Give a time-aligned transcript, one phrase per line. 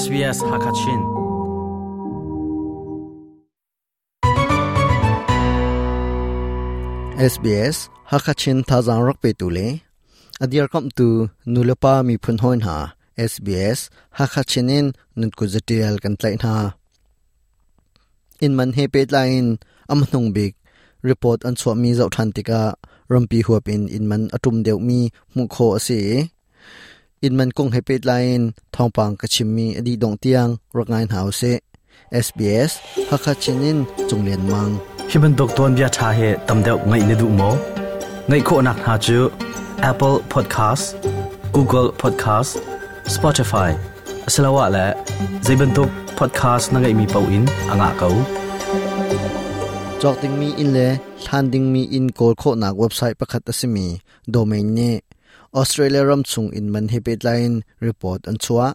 [0.00, 1.00] SBS Hakachin
[7.32, 7.76] SBS
[8.12, 9.68] Hakachin thazang rak pe tu le
[10.44, 11.08] adiar kam tu
[11.52, 12.78] nulapa mi phun hoin ha
[13.30, 13.78] SBS
[14.18, 14.86] Hakachinin
[15.18, 16.54] nun ku zatial kan tlai na
[18.44, 19.46] in man he pe tlain
[19.92, 20.52] am hnung big
[21.08, 22.62] report an chwa mi zau than tika
[23.12, 25.00] rampi huap in in man atum deu mi
[25.34, 26.00] mu kho ase
[27.26, 28.44] in man kong he pe line
[28.74, 31.52] thongpang kachimi adi dong tiang rangai hause
[32.24, 32.72] SBS
[33.10, 34.72] Hakachinin chunglen mang
[35.10, 37.50] hiban dokton bia tha he tamdeu ngai ne du mo
[38.28, 39.18] ngai kho nak ha chu
[39.90, 40.84] Apple Podcast
[41.56, 42.50] Google Podcast
[43.14, 43.70] Spotify
[44.28, 44.86] asalawa la
[45.46, 48.16] zaibantuk podcast na ngai mi pau in anga kau
[50.00, 50.88] chok ting mi in le
[51.26, 53.86] than ding mi in kol kho nak website pakhat asimi
[54.34, 54.90] domain ne
[55.54, 58.74] australia ram chung in man he line report an chua.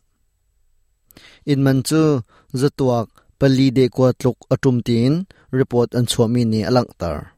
[1.45, 3.07] In man chu, zatuak
[3.39, 7.31] pali de ko tluk atum tin report an chua mi ni alang tar.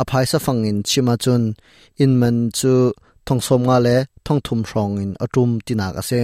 [0.00, 1.56] Aphai sa fangin chima chun,
[1.96, 2.92] in man chu
[3.26, 6.22] thongsom nga le thong thum rong in atum tinak ase.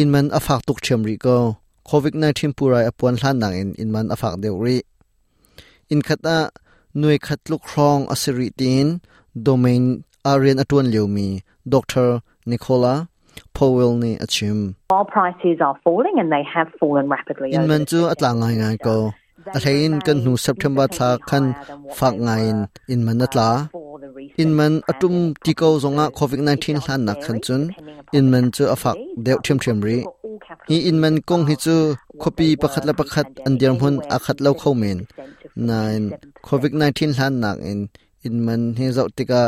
[0.00, 1.56] In man afak tuk chem ri ko,
[1.88, 4.78] covid 19 purai apuan hlan nang in in man afak deu ri.
[5.92, 6.38] In khata
[7.00, 8.88] nui khatluk rong asiri tin
[9.36, 11.28] domain arian atuan leumi
[11.74, 12.94] dr nicola
[13.52, 14.76] powell ni achim.
[14.92, 17.52] Oil prices are falling and they have fallen rapidly.
[17.52, 18.96] in over man the chu two atla ngai ko.
[19.56, 21.44] A thein kan nu september tha khan
[21.98, 22.58] fak ngai in
[22.92, 23.50] in man atla.
[24.42, 25.14] in man atum
[25.44, 27.62] tiko zonga covid 19 hlan na khan chun.
[28.18, 29.98] in man chu afak deu them them ri.
[30.68, 31.76] hi in man kong hi chu
[32.22, 34.98] khopi pakhat la pakhat an dir hun akhat lo kho men
[35.70, 36.04] nine.
[36.48, 37.80] covid 19 hlan nak in
[38.26, 39.42] in man he zau tika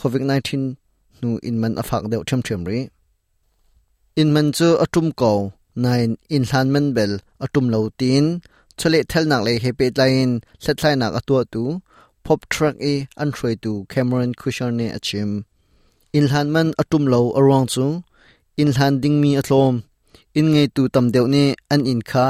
[0.00, 0.76] covid 19
[1.20, 2.78] nu in man afak deu cham cham ri.
[4.20, 5.32] In man chu atum ko
[5.84, 7.12] nine in hlan man bel
[7.44, 8.26] atum lo tin.
[8.78, 10.32] Chole thel nak le he pe line
[10.62, 11.64] thlai nak atwa tu.
[12.24, 15.30] Pop truck e an throi tu cameron cushion ne achim.
[16.16, 17.86] In hlan man atum lo arong chu.
[18.60, 19.74] In hlan ding mi atlom.
[20.38, 22.28] In ngei tu tam deu ne an in kha.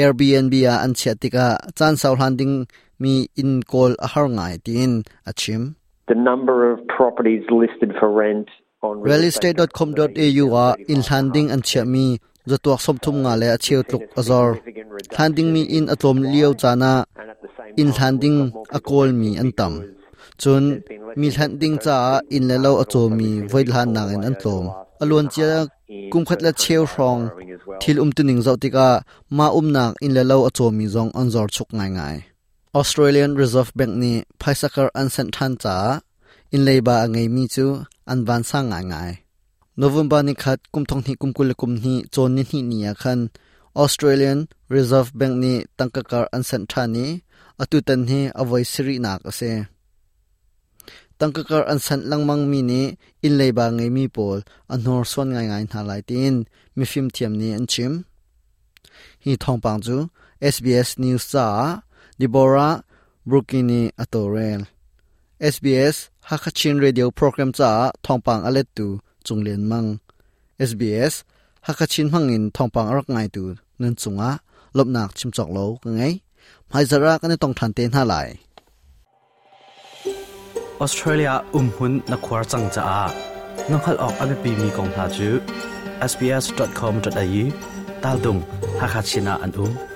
[0.00, 1.46] Airbnb a an chiatika
[1.78, 2.54] chan sau hlan ding
[3.04, 4.92] mi in call a har ngai tin
[5.30, 5.62] achim.
[6.12, 8.48] The number of properties listed for rent
[8.86, 12.06] on realestate.com.au a in hlanding an chia mi.
[12.50, 14.48] Zatuak som thum nga le a cheu tluk azor
[15.16, 16.92] hlanding mi in atom liao chana
[17.80, 18.38] in hlanding
[18.78, 19.74] a kol mi an tam.
[20.42, 20.64] chun
[21.20, 21.96] mi hlanding cha
[22.36, 24.64] in le lo a chaw mi void han nang in an tlom
[25.02, 25.50] alon chia
[26.12, 27.22] kum khat la cheu rong.
[27.80, 28.88] thil um tuning zau tika
[29.36, 32.16] ma um nak in le lo a chaw mi zong an zor chuk ngai ngai
[32.74, 36.00] Australian Reserve Bank ni Paisakar an san than cha
[36.50, 39.10] in leiba angai mi chu an van sang ngai ngai.
[39.76, 43.30] November ni khat kum thong ni kum kul kum ni, chon ni ni nia khan
[43.76, 47.06] Australian Reserve Bank ni tangkakar an san thani,
[47.62, 49.52] atu tan hi avoi siri nak ase.
[51.20, 52.82] Tangkakar an san langmang mi ni
[53.26, 54.38] in leiba ngai mi pol
[54.72, 56.34] an nor son ngai ngai na lai tin
[56.76, 57.92] mi phim thiam ni an chim.
[59.24, 59.96] Hi thong pang chu
[60.54, 61.46] SBS News cha
[62.18, 62.82] Deborah
[63.26, 64.66] Brookini atorel
[65.40, 69.98] SBS Hakachin Radio Program cha thongpang alet tu chunglen mang
[70.70, 71.26] SBS
[71.66, 74.30] Hakachin hangin thongpang arak ngai tu nun chunga
[74.76, 76.12] lopnak chimchok lo ngai
[76.70, 78.28] mai zara kan tong than ten ha lai
[80.84, 83.04] Australia umhun na khwar chang cha a
[83.70, 85.28] nokhal ok abe pi mi kong ha chu
[86.10, 87.44] sbs.com.au
[88.02, 88.40] tal dung
[88.80, 89.93] hakachina an um